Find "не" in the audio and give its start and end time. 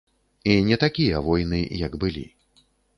0.69-0.79